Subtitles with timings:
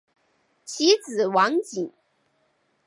[0.65, 1.93] 其子王景。